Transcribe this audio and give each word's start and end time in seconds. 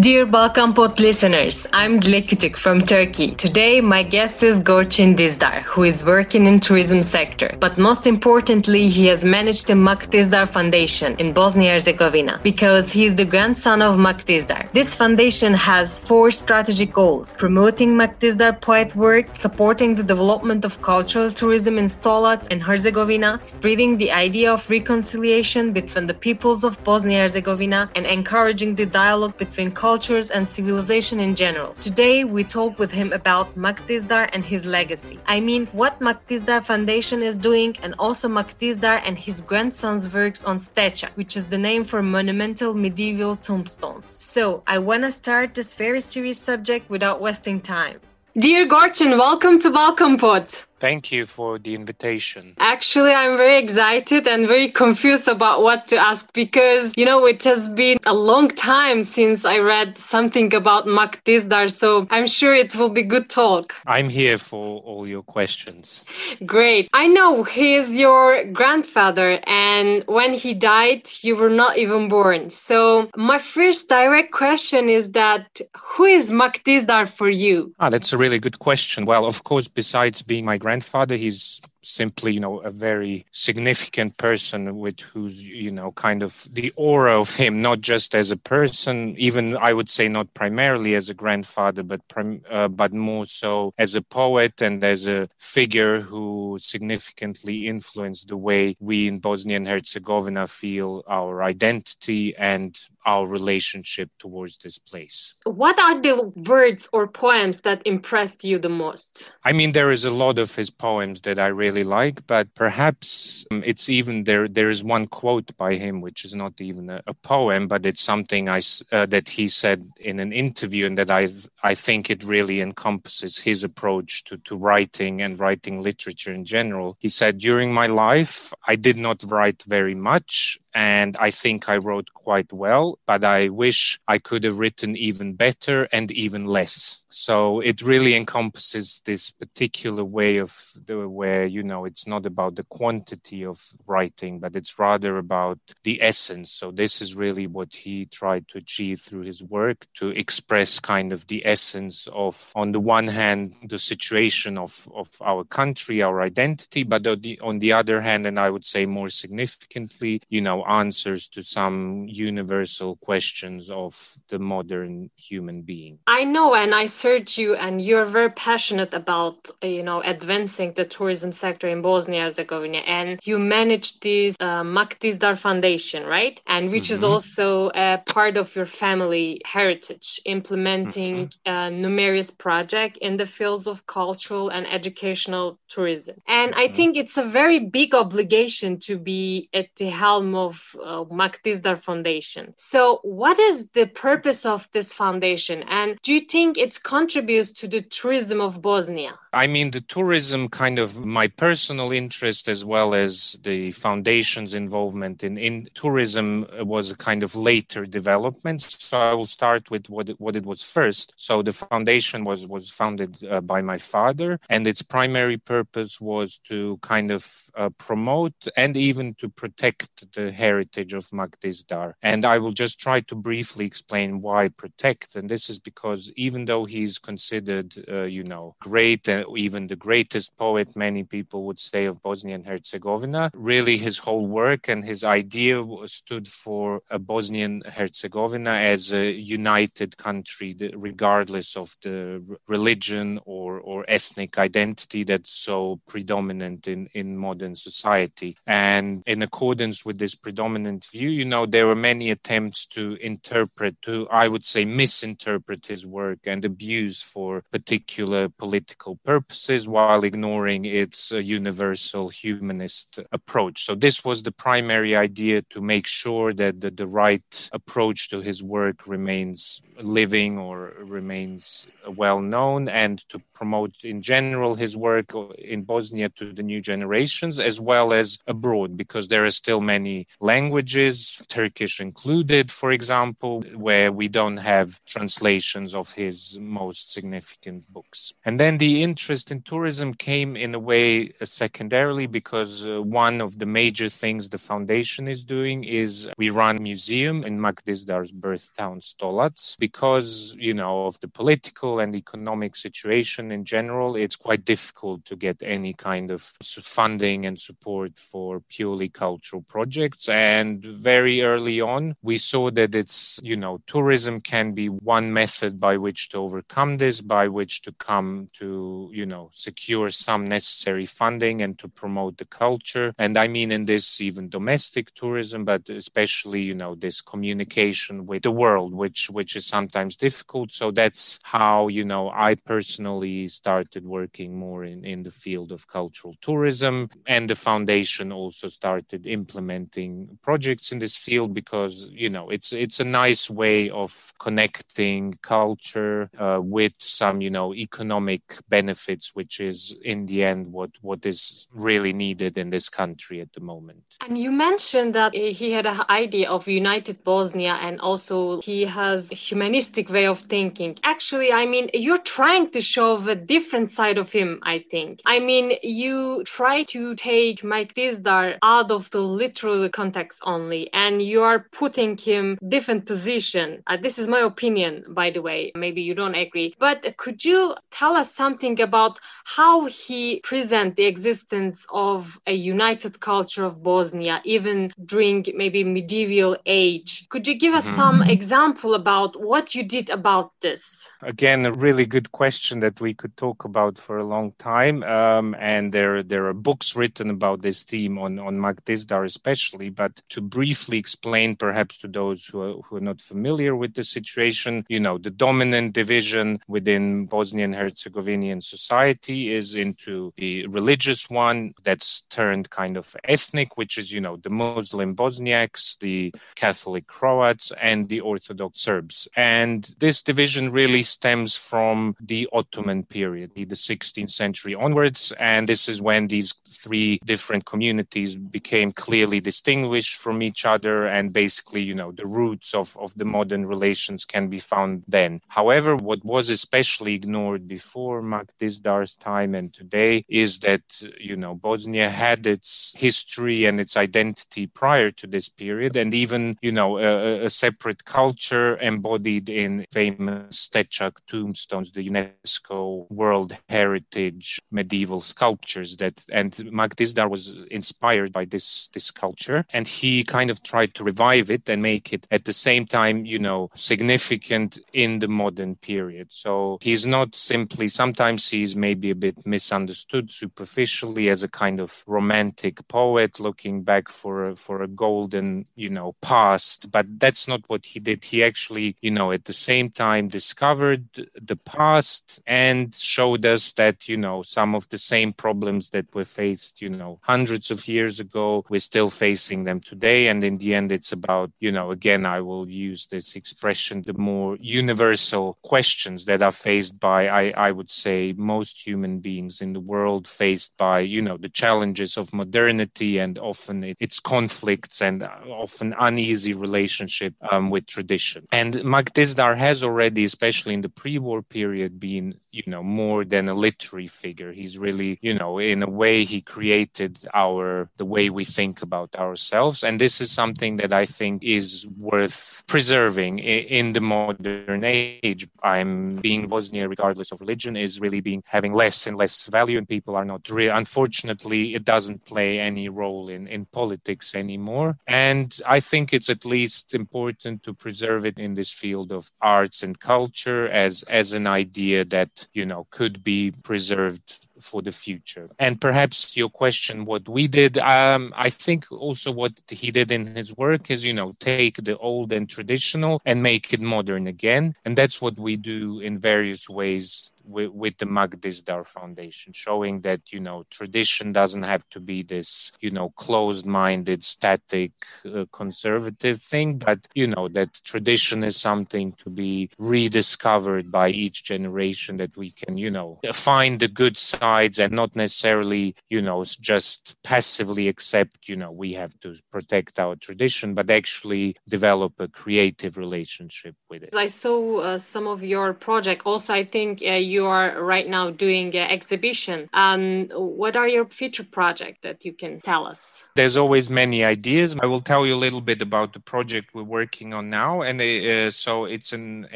Dear 0.00 0.24
Balkan 0.24 0.72
Pod 0.72 0.98
listeners, 0.98 1.66
I'm 1.74 2.00
Kütük 2.00 2.56
from 2.56 2.80
Turkey. 2.80 3.34
Today, 3.34 3.82
my 3.82 4.02
guest 4.02 4.42
is 4.42 4.58
Gorcin 4.58 5.14
Dizdar, 5.14 5.62
who 5.64 5.82
is 5.82 6.02
working 6.06 6.46
in 6.46 6.58
tourism 6.58 7.02
sector. 7.02 7.54
But 7.60 7.76
most 7.76 8.06
importantly, 8.06 8.88
he 8.88 9.08
has 9.08 9.26
managed 9.26 9.66
the 9.66 9.74
Mak 9.74 10.10
Dizdar 10.10 10.48
Foundation 10.48 11.16
in 11.18 11.34
Bosnia-Herzegovina 11.34 12.40
because 12.42 12.90
he 12.90 13.04
is 13.04 13.16
the 13.16 13.26
grandson 13.26 13.82
of 13.82 13.98
Mak 13.98 14.24
Dizdar. 14.24 14.72
This 14.72 14.94
foundation 14.94 15.52
has 15.52 15.98
four 15.98 16.30
strategic 16.30 16.94
goals: 16.94 17.34
promoting 17.36 17.94
Mak 17.94 18.20
Dizdar 18.20 18.58
poet 18.58 18.96
work, 18.96 19.34
supporting 19.34 19.96
the 19.96 20.04
development 20.04 20.64
of 20.64 20.80
cultural 20.80 21.30
tourism 21.30 21.76
in 21.76 21.86
Stolac 21.86 22.46
and 22.50 22.62
Herzegovina, 22.62 23.38
spreading 23.42 23.98
the 23.98 24.12
idea 24.12 24.50
of 24.50 24.70
reconciliation 24.70 25.74
between 25.74 26.06
the 26.06 26.14
peoples 26.14 26.64
of 26.64 26.82
Bosnia-Herzegovina, 26.84 27.90
and 27.94 28.06
encouraging 28.06 28.76
the 28.76 28.86
dialogue 28.86 29.36
between 29.36 29.70
culture 29.70 29.89
cultures 29.90 30.30
and 30.30 30.48
civilization 30.48 31.18
in 31.18 31.34
general. 31.34 31.72
Today, 31.88 32.22
we 32.22 32.42
talk 32.44 32.78
with 32.78 32.92
him 32.92 33.12
about 33.12 33.56
Mak 33.56 33.78
Dizdar 33.88 34.24
and 34.32 34.42
his 34.44 34.62
legacy. 34.64 35.18
I 35.26 35.40
mean, 35.48 35.66
what 35.80 36.00
Mak 36.00 36.18
Dizdar 36.28 36.60
Foundation 36.62 37.18
is 37.30 37.36
doing, 37.36 37.70
and 37.82 37.92
also 37.98 38.28
Mak 38.28 38.50
Dizdar 38.60 38.96
and 39.06 39.18
his 39.18 39.40
grandson's 39.40 40.04
works 40.14 40.44
on 40.44 40.56
Stecha, 40.60 41.08
which 41.20 41.36
is 41.36 41.46
the 41.46 41.58
name 41.58 41.82
for 41.82 42.00
monumental 42.02 42.72
medieval 42.72 43.34
tombstones. 43.34 44.06
So, 44.06 44.62
I 44.74 44.78
want 44.78 45.02
to 45.06 45.10
start 45.10 45.54
this 45.54 45.74
very 45.74 46.00
serious 46.00 46.38
subject 46.38 46.88
without 46.88 47.20
wasting 47.20 47.58
time. 47.60 47.98
Dear 48.38 48.68
Gorcin, 48.68 49.18
welcome 49.18 49.58
to 49.58 49.70
Balkan 49.70 50.18
Pod. 50.18 50.46
Thank 50.80 51.12
you 51.12 51.26
for 51.26 51.58
the 51.58 51.74
invitation. 51.74 52.54
Actually, 52.58 53.12
I'm 53.12 53.36
very 53.36 53.58
excited 53.58 54.26
and 54.26 54.48
very 54.48 54.70
confused 54.70 55.28
about 55.28 55.62
what 55.62 55.86
to 55.88 55.96
ask 55.98 56.32
because, 56.32 56.94
you 56.96 57.04
know, 57.04 57.26
it 57.26 57.44
has 57.44 57.68
been 57.68 57.98
a 58.06 58.14
long 58.14 58.48
time 58.48 59.04
since 59.04 59.44
I 59.44 59.58
read 59.58 59.98
something 59.98 60.54
about 60.54 60.86
Mak 60.86 61.22
Dizdar. 61.26 61.70
So 61.70 62.06
I'm 62.10 62.26
sure 62.26 62.54
it 62.54 62.74
will 62.74 62.88
be 62.88 63.02
good 63.02 63.28
talk. 63.28 63.74
I'm 63.86 64.08
here 64.08 64.38
for 64.38 64.80
all 64.80 65.06
your 65.06 65.22
questions. 65.22 66.02
Great. 66.46 66.88
I 66.94 67.06
know 67.08 67.44
he 67.44 67.74
is 67.74 67.98
your 67.98 68.42
grandfather, 68.44 69.38
and 69.46 70.02
when 70.06 70.32
he 70.32 70.54
died, 70.54 71.02
you 71.20 71.36
were 71.36 71.50
not 71.50 71.76
even 71.76 72.08
born. 72.08 72.48
So, 72.48 73.10
my 73.16 73.38
first 73.38 73.90
direct 73.90 74.32
question 74.32 74.88
is 74.88 75.12
that 75.12 75.60
who 75.76 76.04
is 76.04 76.30
Mak 76.30 76.64
Dizdar 76.64 77.06
for 77.06 77.28
you? 77.28 77.74
Ah, 77.78 77.90
that's 77.90 78.14
a 78.14 78.18
really 78.18 78.38
good 78.38 78.60
question. 78.60 79.04
Well, 79.04 79.26
of 79.26 79.44
course, 79.44 79.68
besides 79.68 80.22
being 80.22 80.46
my 80.46 80.56
grandfather. 80.56 80.69
He's 81.18 81.60
simply, 81.82 82.34
you 82.34 82.40
know, 82.40 82.58
a 82.60 82.70
very 82.70 83.26
significant 83.32 84.16
person 84.16 84.76
with 84.78 85.00
who's, 85.00 85.46
you 85.46 85.70
know, 85.70 85.92
kind 85.92 86.22
of 86.22 86.46
the 86.52 86.72
aura 86.76 87.20
of 87.20 87.36
him, 87.36 87.58
not 87.58 87.80
just 87.80 88.14
as 88.14 88.30
a 88.30 88.36
person, 88.36 89.14
even 89.18 89.56
I 89.56 89.72
would 89.72 89.88
say 89.88 90.08
not 90.08 90.32
primarily 90.34 90.94
as 90.94 91.08
a 91.08 91.14
grandfather, 91.14 91.82
but 91.82 92.06
prim- 92.08 92.42
uh, 92.50 92.68
but 92.68 92.92
more 92.92 93.24
so 93.24 93.74
as 93.78 93.94
a 93.94 94.02
poet 94.02 94.60
and 94.60 94.82
as 94.84 95.08
a 95.08 95.28
figure 95.38 96.00
who 96.00 96.56
significantly 96.60 97.66
influenced 97.66 98.28
the 98.28 98.36
way 98.36 98.76
we 98.80 99.08
in 99.08 99.18
Bosnia 99.18 99.56
and 99.56 99.68
Herzegovina 99.68 100.46
feel 100.46 101.02
our 101.08 101.42
identity 101.42 102.36
and 102.36 102.78
our 103.06 103.26
relationship 103.26 104.10
towards 104.18 104.58
this 104.58 104.78
place. 104.78 105.34
What 105.44 105.78
are 105.78 106.00
the 106.00 106.32
words 106.36 106.88
or 106.92 107.08
poems 107.08 107.62
that 107.62 107.82
impressed 107.86 108.44
you 108.44 108.58
the 108.58 108.68
most? 108.68 109.32
I 109.44 109.52
mean, 109.52 109.72
there 109.72 109.90
is 109.90 110.04
a 110.04 110.10
lot 110.10 110.38
of 110.38 110.54
his 110.54 110.70
poems 110.70 111.22
that 111.22 111.38
I 111.38 111.46
really 111.46 111.69
really 111.70 111.84
like, 111.84 112.26
but 112.26 112.52
perhaps 112.54 113.46
um, 113.50 113.62
it's 113.64 113.88
even 113.88 114.24
there. 114.24 114.48
There 114.48 114.70
is 114.70 114.82
one 114.82 115.06
quote 115.06 115.56
by 115.56 115.76
him, 115.76 116.00
which 116.00 116.24
is 116.24 116.34
not 116.34 116.60
even 116.60 116.90
a, 116.90 117.00
a 117.06 117.14
poem, 117.14 117.68
but 117.68 117.86
it's 117.86 118.02
something 118.02 118.48
I 118.48 118.60
uh, 118.92 119.06
that 119.06 119.28
he 119.28 119.46
said 119.48 119.80
in 120.00 120.18
an 120.20 120.32
interview, 120.32 120.86
and 120.86 120.98
that 120.98 121.10
I 121.10 121.28
I 121.62 121.74
think 121.74 122.10
it 122.10 122.24
really 122.24 122.60
encompasses 122.60 123.38
his 123.38 123.64
approach 123.64 124.24
to 124.24 124.36
to 124.38 124.56
writing 124.56 125.22
and 125.22 125.38
writing 125.38 125.82
literature 125.82 126.32
in 126.32 126.44
general. 126.44 126.96
He 126.98 127.08
said, 127.08 127.38
"During 127.38 127.72
my 127.72 127.86
life, 127.86 128.52
I 128.66 128.74
did 128.76 128.98
not 128.98 129.24
write 129.32 129.62
very 129.68 129.94
much, 129.94 130.58
and 130.74 131.16
I 131.18 131.30
think 131.30 131.68
I 131.68 131.76
wrote 131.76 132.08
quite 132.14 132.52
well, 132.52 132.98
but 133.06 133.24
I 133.24 133.48
wish 133.48 134.00
I 134.06 134.18
could 134.18 134.44
have 134.44 134.58
written 134.58 134.96
even 134.96 135.34
better 135.34 135.88
and 135.92 136.10
even 136.10 136.44
less." 136.44 137.04
So 137.12 137.58
it 137.58 137.82
really 137.82 138.14
encompasses 138.14 139.02
this 139.04 139.32
particular 139.32 140.04
way 140.04 140.36
of 140.36 140.56
the 140.86 141.08
where 141.08 141.44
you 141.44 141.62
know 141.64 141.84
it's 141.84 142.06
not 142.06 142.24
about 142.24 142.54
the 142.54 142.62
quantity 142.64 143.44
of 143.44 143.60
writing, 143.86 144.38
but 144.38 144.54
it's 144.54 144.78
rather 144.78 145.18
about 145.18 145.58
the 145.82 146.00
essence. 146.00 146.52
So 146.52 146.70
this 146.70 147.02
is 147.02 147.16
really 147.16 147.48
what 147.48 147.74
he 147.74 148.06
tried 148.06 148.46
to 148.48 148.58
achieve 148.58 149.00
through 149.00 149.22
his 149.22 149.42
work 149.42 149.86
to 149.94 150.10
express 150.10 150.78
kind 150.78 151.12
of 151.12 151.26
the 151.26 151.44
essence 151.44 152.06
of, 152.12 152.52
on 152.54 152.70
the 152.72 152.80
one 152.80 153.08
hand, 153.08 153.54
the 153.64 153.78
situation 153.78 154.56
of 154.56 154.88
of 154.94 155.08
our 155.20 155.42
country, 155.44 156.02
our 156.02 156.22
identity, 156.22 156.84
but 156.84 157.06
on 157.06 157.20
the, 157.20 157.40
on 157.40 157.58
the 157.58 157.72
other 157.72 158.00
hand, 158.00 158.26
and 158.26 158.38
I 158.38 158.50
would 158.50 158.64
say 158.64 158.86
more 158.86 159.08
significantly, 159.08 160.22
you 160.28 160.40
know, 160.40 160.59
answers 160.68 161.28
to 161.30 161.42
some 161.42 162.06
universal 162.08 162.96
questions 162.96 163.70
of 163.70 164.14
the 164.28 164.38
modern 164.38 165.10
human 165.16 165.62
being. 165.62 165.98
I 166.06 166.24
know, 166.24 166.54
and 166.54 166.74
I 166.74 166.86
research 166.90 167.38
you 167.38 167.54
and 167.54 167.80
you're 167.80 168.04
very 168.04 168.30
passionate 168.30 168.92
about 168.94 169.36
you 169.62 169.82
know 169.82 170.02
advancing 170.14 170.72
the 170.74 170.84
tourism 170.84 171.32
sector 171.32 171.68
in 171.68 171.82
Bosnia 171.82 172.22
Herzegovina 172.24 172.78
and 172.78 173.20
you 173.24 173.38
manage 173.38 174.00
this 174.00 174.36
uh, 174.40 174.64
Mak 174.64 174.98
Dizdar 175.00 175.36
Foundation 175.38 176.02
right 176.06 176.36
and 176.46 176.70
which 176.72 176.84
mm-hmm. 176.84 176.94
is 176.94 177.04
also 177.04 177.70
a 177.74 178.02
part 178.14 178.36
of 178.36 178.54
your 178.56 178.66
family 178.66 179.40
heritage 179.44 180.20
implementing 180.24 181.16
mm-hmm. 181.28 181.52
a 181.52 181.70
numerous 181.70 182.30
project 182.30 182.98
in 182.98 183.16
the 183.16 183.26
fields 183.36 183.66
of 183.66 183.86
cultural 183.86 184.48
and 184.48 184.66
educational 184.66 185.58
tourism 185.68 186.16
and 186.26 186.50
mm-hmm. 186.50 186.72
I 186.72 186.74
think 186.76 186.96
it's 186.96 187.16
a 187.16 187.24
very 187.40 187.60
big 187.60 187.94
obligation 187.94 188.78
to 188.86 188.98
be 188.98 189.48
at 189.54 189.68
the 189.76 189.90
helm 190.02 190.34
of 190.34 190.49
uh, 190.82 191.04
Mak 191.10 191.42
Dizdar 191.42 191.78
Foundation 191.78 192.54
so 192.56 193.00
what 193.02 193.38
is 193.38 193.66
the 193.74 193.86
purpose 193.86 194.46
of 194.46 194.68
this 194.72 194.92
foundation 194.92 195.62
and 195.64 195.98
do 196.02 196.12
you 196.12 196.20
think 196.20 196.58
it 196.58 196.82
contributes 196.82 197.52
to 197.52 197.68
the 197.68 197.82
tourism 197.82 198.40
of 198.40 198.60
Bosnia? 198.60 199.18
I 199.32 199.46
mean, 199.46 199.70
the 199.70 199.80
tourism 199.80 200.48
kind 200.48 200.78
of 200.80 200.98
my 201.04 201.28
personal 201.28 201.92
interest 201.92 202.48
as 202.48 202.64
well 202.64 202.94
as 202.94 203.38
the 203.42 203.70
foundation's 203.72 204.54
involvement 204.54 205.22
in, 205.22 205.38
in 205.38 205.68
tourism 205.74 206.46
was 206.60 206.90
a 206.90 206.96
kind 206.96 207.22
of 207.22 207.36
later 207.36 207.86
development. 207.86 208.60
So 208.62 208.98
I 208.98 209.14
will 209.14 209.26
start 209.26 209.70
with 209.70 209.88
what 209.88 210.08
it, 210.10 210.20
what 210.20 210.34
it 210.34 210.44
was 210.44 210.64
first. 210.64 211.14
So 211.16 211.42
the 211.42 211.52
foundation 211.52 212.24
was 212.24 212.46
was 212.46 212.70
founded 212.70 213.18
uh, 213.24 213.40
by 213.40 213.62
my 213.62 213.78
father, 213.78 214.40
and 214.48 214.66
its 214.66 214.82
primary 214.82 215.38
purpose 215.38 216.00
was 216.00 216.38
to 216.48 216.78
kind 216.82 217.12
of 217.12 217.50
uh, 217.56 217.70
promote 217.78 218.48
and 218.56 218.76
even 218.76 219.14
to 219.14 219.28
protect 219.28 220.12
the 220.12 220.32
heritage 220.32 220.92
of 220.92 221.12
Mak 221.12 221.38
Dizdar. 221.40 221.94
And 222.02 222.24
I 222.24 222.38
will 222.38 222.52
just 222.52 222.80
try 222.80 223.00
to 223.00 223.14
briefly 223.14 223.64
explain 223.64 224.22
why 224.22 224.48
protect. 224.48 225.14
And 225.14 225.28
this 225.28 225.48
is 225.48 225.60
because 225.60 226.12
even 226.16 226.46
though 226.46 226.64
he's 226.64 226.98
considered, 226.98 227.74
uh, 227.88 228.02
you 228.02 228.24
know, 228.24 228.56
great 228.60 229.08
and 229.08 229.19
even 229.36 229.66
the 229.66 229.76
greatest 229.76 230.36
poet, 230.36 230.76
many 230.76 231.04
people 231.04 231.44
would 231.44 231.58
say, 231.58 231.86
of 231.86 232.00
Bosnia 232.02 232.34
and 232.34 232.46
Herzegovina. 232.46 233.30
Really, 233.34 233.76
his 233.78 233.98
whole 233.98 234.26
work 234.26 234.68
and 234.68 234.84
his 234.84 235.04
idea 235.04 235.64
stood 235.86 236.28
for 236.28 236.82
a 236.90 236.98
Bosnian 236.98 237.62
Herzegovina 237.66 238.50
as 238.50 238.92
a 238.92 239.10
united 239.10 239.96
country, 239.96 240.56
regardless 240.74 241.56
of 241.56 241.76
the 241.82 242.38
religion 242.48 243.20
or, 243.24 243.58
or 243.60 243.84
ethnic 243.88 244.38
identity 244.38 245.04
that's 245.04 245.32
so 245.32 245.80
predominant 245.88 246.68
in, 246.68 246.88
in 246.94 247.16
modern 247.16 247.54
society. 247.54 248.36
And 248.46 249.02
in 249.06 249.22
accordance 249.22 249.84
with 249.84 249.98
this 249.98 250.14
predominant 250.14 250.86
view, 250.92 251.08
you 251.08 251.24
know, 251.24 251.46
there 251.46 251.66
were 251.66 251.74
many 251.74 252.10
attempts 252.10 252.66
to 252.66 252.96
interpret, 253.00 253.80
to, 253.82 254.08
I 254.08 254.28
would 254.28 254.44
say, 254.44 254.64
misinterpret 254.64 255.66
his 255.66 255.86
work 255.86 256.20
and 256.24 256.44
abuse 256.44 257.02
for 257.02 257.42
particular 257.50 258.28
political 258.28 258.98
purposes 259.10 259.66
while 259.66 260.04
ignoring 260.04 260.64
its 260.64 261.12
uh, 261.12 261.16
universal 261.16 262.04
humanist 262.10 263.00
approach. 263.10 263.64
So, 263.66 263.74
this 263.74 264.04
was 264.04 264.22
the 264.22 264.36
primary 264.46 264.94
idea 264.94 265.42
to 265.50 265.60
make 265.60 265.86
sure 265.88 266.32
that 266.42 266.60
the, 266.60 266.70
the 266.70 266.86
right 266.86 267.30
approach 267.52 268.08
to 268.10 268.20
his 268.20 268.38
work 268.40 268.86
remains 268.86 269.62
living 269.82 270.38
or 270.38 270.74
remains 270.80 271.68
well 271.86 272.20
known 272.20 272.68
and 272.68 272.98
to 273.08 273.20
promote 273.34 273.84
in 273.84 274.02
general 274.02 274.54
his 274.54 274.76
work 274.76 275.12
in 275.38 275.62
Bosnia 275.62 276.08
to 276.10 276.32
the 276.32 276.42
new 276.42 276.60
generations 276.60 277.40
as 277.40 277.60
well 277.60 277.92
as 277.92 278.18
abroad 278.26 278.76
because 278.76 279.08
there 279.08 279.24
are 279.24 279.30
still 279.30 279.60
many 279.60 280.06
languages, 280.20 281.22
Turkish 281.28 281.80
included, 281.80 282.50
for 282.50 282.70
example, 282.72 283.42
where 283.54 283.92
we 283.92 284.08
don't 284.08 284.38
have 284.38 284.80
translations 284.84 285.74
of 285.74 285.92
his 285.94 286.38
most 286.40 286.92
significant 286.92 287.70
books. 287.72 288.12
And 288.24 288.38
then 288.38 288.58
the 288.58 288.82
interest 288.82 289.30
in 289.30 289.42
tourism 289.42 289.94
came 289.94 290.36
in 290.36 290.54
a 290.54 290.58
way 290.58 291.12
uh, 291.20 291.24
secondarily 291.24 292.06
because 292.06 292.66
uh, 292.66 292.82
one 292.82 293.20
of 293.20 293.38
the 293.38 293.46
major 293.46 293.88
things 293.88 294.28
the 294.28 294.38
foundation 294.38 295.08
is 295.08 295.24
doing 295.24 295.64
is 295.64 296.08
we 296.16 296.30
run 296.30 296.56
a 296.56 296.62
museum 296.62 297.24
in 297.24 297.40
Mak 297.40 297.64
Dizdar's 297.64 298.12
birth 298.12 298.50
town 298.56 298.80
Stolac 298.80 299.38
because, 299.70 300.36
you 300.38 300.52
know, 300.52 300.86
of 300.86 300.98
the 301.00 301.08
political 301.08 301.78
and 301.78 301.94
economic 301.94 302.56
situation 302.56 303.30
in 303.30 303.44
general, 303.44 303.94
it's 303.94 304.16
quite 304.16 304.44
difficult 304.44 305.04
to 305.04 305.14
get 305.14 305.36
any 305.42 305.72
kind 305.72 306.10
of 306.10 306.20
funding 306.22 307.24
and 307.24 307.38
support 307.38 307.96
for 307.96 308.40
purely 308.48 308.88
cultural 308.88 309.42
projects. 309.42 310.08
And 310.08 310.64
very 310.64 311.22
early 311.22 311.60
on, 311.60 311.94
we 312.02 312.16
saw 312.16 312.50
that 312.50 312.74
it's, 312.74 313.20
you 313.22 313.36
know, 313.36 313.60
tourism 313.66 314.20
can 314.20 314.52
be 314.52 314.68
one 314.68 315.12
method 315.12 315.60
by 315.60 315.76
which 315.76 316.08
to 316.10 316.18
overcome 316.18 316.78
this, 316.78 317.00
by 317.00 317.28
which 317.28 317.62
to 317.62 317.72
come 317.72 318.28
to, 318.34 318.90
you 318.92 319.06
know, 319.06 319.28
secure 319.30 319.88
some 319.90 320.24
necessary 320.24 320.86
funding 320.86 321.42
and 321.42 321.58
to 321.60 321.68
promote 321.68 322.16
the 322.18 322.24
culture. 322.24 322.92
And 322.98 323.16
I 323.16 323.28
mean, 323.28 323.52
in 323.52 323.66
this, 323.66 324.00
even 324.00 324.28
domestic 324.28 324.92
tourism, 324.94 325.44
but 325.44 325.68
especially, 325.68 326.42
you 326.42 326.54
know, 326.54 326.74
this 326.74 327.00
communication 327.00 328.06
with 328.06 328.22
the 328.22 328.32
world, 328.32 328.74
which, 328.74 329.08
which 329.10 329.36
is 329.36 329.46
sometimes 329.60 329.96
difficult. 329.96 330.48
So 330.60 330.66
that's 330.80 331.18
how, 331.22 331.68
you 331.68 331.84
know, 331.92 332.04
I 332.28 332.30
personally 332.54 333.28
started 333.28 333.84
working 333.98 334.30
more 334.46 334.62
in, 334.72 334.78
in 334.92 335.02
the 335.02 335.14
field 335.24 335.52
of 335.52 335.60
cultural 335.78 336.14
tourism. 336.28 336.74
And 337.06 337.22
the 337.28 337.40
foundation 337.50 338.06
also 338.20 338.48
started 338.48 339.06
implementing 339.20 339.92
projects 340.28 340.72
in 340.72 340.78
this 340.78 340.96
field 340.96 341.30
because, 341.42 341.74
you 342.04 342.10
know, 342.14 342.26
it's, 342.30 342.50
it's 342.64 342.80
a 342.80 342.88
nice 343.02 343.24
way 343.42 343.58
of 343.82 343.90
connecting 344.26 345.02
culture 345.36 345.98
uh, 346.24 346.40
with 346.58 346.74
some, 346.78 347.16
you 347.20 347.32
know, 347.36 347.48
economic 347.54 348.22
benefits, 348.48 349.06
which 349.18 349.34
is 349.50 349.58
in 349.92 350.06
the 350.06 350.18
end 350.30 350.42
what, 350.56 350.70
what 350.80 351.04
is 351.04 351.48
really 351.52 351.92
needed 351.92 352.38
in 352.38 352.48
this 352.50 352.68
country 352.68 353.20
at 353.20 353.32
the 353.34 353.44
moment. 353.52 353.82
And 354.06 354.16
you 354.16 354.30
mentioned 354.32 354.94
that 354.94 355.14
he 355.14 355.52
had 355.52 355.66
an 355.66 355.80
idea 355.90 356.30
of 356.30 356.48
united 356.48 356.96
Bosnia 357.04 357.54
and 357.66 357.80
also 357.88 358.40
he 358.40 358.64
has 358.64 359.00
humanistic 359.40 359.88
way 359.88 360.06
of 360.06 360.20
thinking. 360.20 360.78
Actually, 360.84 361.32
I 361.32 361.46
mean, 361.46 361.70
you're 361.72 362.04
trying 362.18 362.50
to 362.50 362.60
show 362.60 362.90
a 363.08 363.14
different 363.14 363.70
side 363.70 363.96
of 363.96 364.12
him, 364.12 364.38
I 364.42 364.58
think. 364.70 365.00
I 365.06 365.18
mean, 365.18 365.52
you 365.62 366.22
try 366.24 366.64
to 366.74 366.94
take 366.94 367.42
Mak 367.42 367.74
Dizdar 367.74 368.36
out 368.42 368.70
of 368.70 368.90
the 368.90 369.00
literal 369.00 369.66
context 369.70 370.20
only 370.24 370.70
and 370.74 371.00
you 371.00 371.22
are 371.22 371.46
putting 371.52 371.96
him 371.96 372.38
different 372.48 372.84
position. 372.84 373.62
Uh, 373.66 373.78
this 373.78 373.98
is 373.98 374.06
my 374.08 374.20
opinion, 374.20 374.84
by 374.90 375.08
the 375.10 375.22
way. 375.22 375.52
Maybe 375.54 375.80
you 375.80 375.94
don't 375.94 376.14
agree. 376.26 376.54
But 376.58 376.94
could 376.98 377.24
you 377.24 377.54
tell 377.70 377.96
us 377.96 378.12
something 378.12 378.60
about 378.60 378.98
how 379.24 379.64
he 379.64 380.20
present 380.20 380.76
the 380.76 380.84
existence 380.84 381.66
of 381.72 382.20
a 382.26 382.34
united 382.34 383.00
culture 383.00 383.44
of 383.44 383.62
Bosnia, 383.62 384.20
even 384.24 384.70
during 384.84 385.24
maybe 385.34 385.64
medieval 385.64 386.36
age? 386.44 387.08
Could 387.08 387.26
you 387.26 387.38
give 387.38 387.54
us 387.54 387.66
mm-hmm. 387.66 387.76
some 387.76 388.02
example 388.02 388.74
about 388.74 389.16
what 389.30 389.54
you 389.54 389.62
did 389.62 389.88
about 389.90 390.32
this? 390.40 390.90
Again, 391.02 391.46
a 391.46 391.52
really 391.52 391.86
good 391.86 392.10
question 392.10 392.58
that 392.60 392.80
we 392.80 392.92
could 392.92 393.16
talk 393.16 393.44
about 393.44 393.78
for 393.78 393.96
a 393.96 394.04
long 394.04 394.32
time. 394.40 394.82
Um, 394.82 395.36
and 395.38 395.72
there, 395.72 396.02
there 396.02 396.26
are 396.26 396.34
books 396.34 396.74
written 396.74 397.10
about 397.10 397.40
this 397.42 397.62
theme 397.62 397.96
on, 397.96 398.18
on 398.18 398.40
Mak 398.40 398.64
Dizdar 398.64 399.04
especially. 399.04 399.70
But 399.70 400.02
to 400.08 400.20
briefly 400.20 400.78
explain, 400.78 401.36
perhaps 401.36 401.78
to 401.78 401.86
those 401.86 402.26
who 402.26 402.42
are, 402.42 402.54
who 402.62 402.76
are 402.78 402.80
not 402.90 403.00
familiar 403.00 403.54
with 403.54 403.74
the 403.74 403.84
situation, 403.84 404.66
you 404.68 404.80
know, 404.80 404.98
the 404.98 405.10
dominant 405.12 405.74
division 405.74 406.40
within 406.48 407.06
Bosnian 407.06 407.52
Herzegovinian 407.52 408.40
society 408.40 409.32
is 409.32 409.54
into 409.54 410.12
the 410.16 410.44
religious 410.48 411.08
one 411.08 411.54
that's 411.62 412.00
turned 412.10 412.50
kind 412.50 412.76
of 412.76 412.96
ethnic, 413.04 413.56
which 413.56 413.78
is, 413.78 413.92
you 413.92 414.00
know, 414.00 414.16
the 414.16 414.28
Muslim 414.28 414.96
Bosniaks, 414.96 415.78
the 415.78 416.12
Catholic 416.34 416.88
Croats, 416.88 417.52
and 417.62 417.88
the 417.88 418.00
Orthodox 418.00 418.58
Serbs. 418.58 419.06
And 419.20 419.74
this 419.78 420.00
division 420.00 420.50
really 420.50 420.82
stems 420.82 421.36
from 421.36 421.94
the 422.00 422.26
Ottoman 422.32 422.84
period, 422.84 423.32
the 423.34 423.44
16th 423.44 424.08
century 424.08 424.54
onwards. 424.54 425.12
And 425.20 425.46
this 425.46 425.68
is 425.68 425.82
when 425.82 426.06
these 426.06 426.32
three 426.32 426.98
different 427.04 427.44
communities 427.44 428.16
became 428.16 428.72
clearly 428.72 429.20
distinguished 429.20 429.96
from 429.96 430.22
each 430.22 430.46
other. 430.46 430.86
And 430.86 431.12
basically, 431.12 431.60
you 431.60 431.74
know, 431.74 431.92
the 431.92 432.06
roots 432.06 432.54
of, 432.54 432.78
of 432.78 432.94
the 432.94 433.04
modern 433.04 433.44
relations 433.44 434.06
can 434.06 434.28
be 434.28 434.38
found 434.38 434.84
then. 434.88 435.20
However, 435.28 435.76
what 435.76 436.02
was 436.02 436.30
especially 436.30 436.94
ignored 436.94 437.46
before 437.46 438.00
Mak 438.00 438.28
Dizdar's 438.38 438.96
time 438.96 439.34
and 439.34 439.52
today 439.52 440.02
is 440.08 440.38
that, 440.38 440.62
you 440.98 441.16
know, 441.16 441.34
Bosnia 441.34 441.90
had 441.90 442.26
its 442.26 442.74
history 442.78 443.44
and 443.44 443.60
its 443.60 443.76
identity 443.76 444.46
prior 444.46 444.88
to 444.88 445.06
this 445.06 445.28
period, 445.28 445.76
and 445.76 445.92
even, 445.92 446.38
you 446.40 446.52
know, 446.52 446.78
a, 446.78 447.24
a 447.26 447.28
separate 447.28 447.84
culture 447.84 448.56
embodied 448.58 449.09
in 449.18 449.66
famous 449.72 450.48
Stečak 450.48 450.96
tombstones, 451.06 451.72
the 451.72 451.88
UNESCO 451.88 452.90
World 452.90 453.36
Heritage 453.48 454.40
medieval 454.50 455.00
sculptures 455.00 455.76
that, 455.76 456.02
and 456.10 456.50
Mak 456.52 456.76
Dizdar 456.76 457.08
was 457.10 457.36
inspired 457.50 458.12
by 458.12 458.24
this, 458.24 458.68
this 458.72 458.90
culture, 458.90 459.44
and 459.50 459.66
he 459.66 460.04
kind 460.04 460.30
of 460.30 460.42
tried 460.42 460.74
to 460.74 460.84
revive 460.84 461.30
it 461.30 461.48
and 461.48 461.62
make 461.62 461.92
it 461.92 462.06
at 462.10 462.24
the 462.24 462.32
same 462.32 462.66
time, 462.66 463.04
you 463.04 463.18
know, 463.18 463.50
significant 463.54 464.58
in 464.72 464.98
the 465.00 465.08
modern 465.08 465.56
period. 465.56 466.12
So 466.12 466.58
he's 466.60 466.86
not 466.86 467.14
simply, 467.14 467.68
sometimes 467.68 468.28
he's 468.28 468.54
maybe 468.56 468.90
a 468.90 468.94
bit 468.94 469.26
misunderstood 469.26 470.10
superficially 470.10 471.08
as 471.08 471.22
a 471.22 471.28
kind 471.28 471.60
of 471.60 471.84
romantic 471.86 472.66
poet 472.68 473.20
looking 473.20 473.62
back 473.62 473.88
for 473.88 474.24
a, 474.24 474.36
for 474.36 474.62
a 474.62 474.68
golden, 474.68 475.46
you 475.54 475.70
know, 475.70 475.94
past. 476.00 476.70
But 476.70 476.86
that's 476.98 477.26
not 477.26 477.42
what 477.48 477.64
he 477.64 477.80
did. 477.80 478.04
He 478.04 478.22
actually, 478.22 478.76
you 478.80 478.90
know, 478.90 478.99
at 479.08 479.24
the 479.24 479.38
same 479.48 479.70
time 479.70 480.08
discovered 480.08 480.84
the 481.30 481.36
past 481.36 482.20
and 482.26 482.74
showed 482.74 483.24
us 483.24 483.52
that, 483.52 483.88
you 483.88 483.96
know, 483.96 484.22
some 484.22 484.54
of 484.54 484.68
the 484.68 484.78
same 484.78 485.10
problems 485.12 485.70
that 485.70 485.86
were 485.94 486.04
faced, 486.22 486.60
you 486.60 486.68
know, 486.68 486.92
hundreds 487.02 487.50
of 487.50 487.66
years 487.66 488.00
ago, 488.00 488.44
we're 488.50 488.68
still 488.72 488.90
facing 488.90 489.44
them 489.44 489.60
today. 489.60 490.08
And 490.08 490.22
in 490.22 490.36
the 490.38 490.54
end, 490.54 490.70
it's 490.70 490.92
about, 490.92 491.30
you 491.40 491.50
know, 491.50 491.70
again, 491.70 492.04
I 492.04 492.20
will 492.20 492.46
use 492.48 492.86
this 492.86 493.16
expression, 493.16 493.82
the 493.86 493.94
more 493.94 494.36
universal 494.40 495.38
questions 495.42 496.04
that 496.04 496.22
are 496.22 496.36
faced 496.48 496.78
by, 496.78 497.08
I, 497.08 497.24
I 497.48 497.50
would 497.50 497.70
say, 497.70 498.12
most 498.16 498.66
human 498.66 498.98
beings 498.98 499.40
in 499.40 499.54
the 499.54 499.60
world, 499.60 500.06
faced 500.06 500.56
by, 500.58 500.80
you 500.80 501.00
know, 501.00 501.16
the 501.16 501.28
challenges 501.28 501.96
of 501.96 502.12
modernity 502.12 502.98
and 502.98 503.18
often 503.18 503.74
its 503.78 504.00
conflicts 504.00 504.82
and 504.82 505.02
often 505.28 505.74
uneasy 505.78 506.34
relationship 506.34 507.14
um, 507.30 507.50
with 507.50 507.66
tradition. 507.66 508.26
And 508.32 508.62
Mak 508.90 508.94
Dizdar 508.94 509.36
has 509.36 509.62
already, 509.62 510.02
especially 510.02 510.52
in 510.54 510.62
the 510.62 510.68
pre-war 510.68 511.22
period, 511.22 511.78
been 511.78 512.16
you 512.32 512.42
know 512.46 512.62
more 512.62 513.04
than 513.04 513.28
a 513.28 513.34
literary 513.34 513.86
figure. 513.86 514.32
He's 514.32 514.58
really 514.58 514.98
you 515.02 515.14
know 515.14 515.38
in 515.38 515.62
a 515.62 515.70
way 515.70 516.04
he 516.04 516.20
created 516.20 516.98
our 517.14 517.68
the 517.76 517.84
way 517.84 518.10
we 518.10 518.24
think 518.24 518.62
about 518.62 518.96
ourselves. 518.96 519.64
And 519.64 519.80
this 519.80 520.00
is 520.00 520.10
something 520.10 520.56
that 520.58 520.72
i 520.72 520.84
think 520.84 521.22
is 521.22 521.66
worth 521.78 522.44
preserving 522.46 523.18
in 523.18 523.72
the 523.72 523.80
modern 523.80 524.64
age. 524.64 525.28
I'm 525.42 525.96
being 525.96 526.28
bosnia 526.28 526.68
regardless 526.68 527.12
of 527.12 527.20
religion 527.20 527.56
is 527.56 527.80
really 527.80 528.00
being 528.00 528.22
having 528.26 528.52
less 528.52 528.86
and 528.86 528.96
less 528.96 529.26
value 529.26 529.58
and 529.58 529.68
people 529.68 529.96
are 529.96 530.04
not 530.04 530.28
real 530.30 530.54
unfortunately 530.54 531.54
it 531.54 531.64
doesn't 531.64 532.04
play 532.04 532.38
any 532.38 532.68
role 532.68 533.08
in 533.08 533.26
in 533.26 533.46
politics 533.46 534.14
anymore. 534.14 534.78
And 534.86 535.28
i 535.46 535.58
think 535.60 535.92
it's 535.92 536.10
at 536.10 536.24
least 536.24 536.74
important 536.74 537.42
to 537.42 537.52
preserve 537.54 538.04
it 538.06 538.18
in 538.18 538.34
this 538.34 538.52
field 538.52 538.79
of 538.90 539.10
arts 539.20 539.62
and 539.62 539.78
culture 539.78 540.48
as 540.48 540.82
as 540.84 541.12
an 541.12 541.26
idea 541.26 541.84
that 541.84 542.26
you 542.32 542.46
know 542.46 542.66
could 542.70 543.04
be 543.04 543.30
preserved 543.42 544.26
for 544.40 544.62
the 544.62 544.72
future. 544.72 545.28
And 545.38 545.60
perhaps 545.60 546.16
your 546.16 546.30
question 546.30 546.84
what 546.84 547.08
we 547.08 547.28
did 547.28 547.58
um, 547.58 548.12
i 548.16 548.30
think 548.30 548.60
also 548.72 549.12
what 549.12 549.32
he 549.48 549.70
did 549.70 549.92
in 549.92 550.16
his 550.16 550.34
work 550.36 550.70
is 550.70 550.86
you 550.86 550.94
know 550.94 551.14
take 551.20 551.56
the 551.56 551.76
old 551.76 552.10
and 552.12 552.28
traditional 552.28 553.02
and 553.04 553.22
make 553.22 553.52
it 553.52 553.60
modern 553.60 554.06
again. 554.06 554.54
And 554.64 554.76
that's 554.76 555.00
what 555.02 555.18
we 555.18 555.36
do 555.36 555.80
in 555.80 555.98
various 555.98 556.48
ways 556.48 557.09
with, 557.24 557.50
with 557.50 557.78
the 557.78 557.86
Mak 557.86 558.16
Dizdar 558.16 558.66
Foundation, 558.66 559.32
showing 559.32 559.80
that, 559.80 560.12
you 560.12 560.20
know, 560.20 560.44
tradition 560.50 561.12
doesn't 561.12 561.42
have 561.42 561.68
to 561.70 561.80
be 561.80 562.02
this, 562.02 562.52
you 562.60 562.70
know, 562.70 562.90
closed 562.90 563.46
minded, 563.46 564.04
static, 564.04 564.72
uh, 565.04 565.24
conservative 565.32 566.20
thing, 566.20 566.58
but, 566.58 566.88
you 566.94 567.06
know, 567.06 567.28
that 567.28 567.54
tradition 567.64 568.24
is 568.24 568.36
something 568.36 568.92
to 568.94 569.10
be 569.10 569.50
rediscovered 569.58 570.70
by 570.70 570.90
each 570.90 571.24
generation 571.24 571.96
that 571.98 572.16
we 572.16 572.30
can, 572.30 572.56
you 572.56 572.70
know, 572.70 572.98
find 573.12 573.60
the 573.60 573.68
good 573.68 573.96
sides 573.96 574.58
and 574.58 574.72
not 574.72 574.94
necessarily, 574.96 575.74
you 575.88 576.02
know, 576.02 576.24
just 576.40 576.96
passively 577.02 577.68
accept, 577.68 578.28
you 578.28 578.36
know, 578.36 578.50
we 578.50 578.72
have 578.74 578.98
to 579.00 579.14
protect 579.30 579.78
our 579.78 579.96
tradition, 579.96 580.54
but 580.54 580.70
actually 580.70 581.36
develop 581.48 581.92
a 581.98 582.08
creative 582.08 582.76
relationship 582.76 583.54
with 583.68 583.82
it. 583.82 583.94
I 583.94 584.06
saw 584.06 584.60
uh, 584.60 584.78
some 584.78 585.06
of 585.06 585.22
your 585.22 585.52
project. 585.52 586.02
Also, 586.04 586.34
I 586.34 586.44
think 586.44 586.82
uh, 586.82 586.92
you 586.92 587.19
you 587.20 587.26
are 587.26 587.62
right 587.74 587.88
now 587.98 588.06
doing 588.26 588.48
an 588.56 588.68
exhibition. 588.76 589.38
Um, 589.52 590.08
what 590.42 590.54
are 590.56 590.68
your 590.76 590.86
future 591.00 591.26
projects 591.38 591.80
that 591.82 591.98
you 592.06 592.12
can 592.22 592.32
tell 592.40 592.62
us? 592.72 593.04
There's 593.14 593.36
always 593.36 593.66
many 593.68 593.98
ideas. 594.16 594.56
I 594.66 594.68
will 594.72 594.84
tell 594.92 595.02
you 595.06 595.14
a 595.14 595.22
little 595.26 595.44
bit 595.50 595.60
about 595.68 595.92
the 595.92 596.00
project 596.00 596.54
we're 596.54 596.74
working 596.80 597.12
on 597.18 597.24
now. 597.28 597.52
And 597.66 597.76
uh, 597.80 598.30
so 598.30 598.52
it's 598.64 598.92
an 599.00 599.28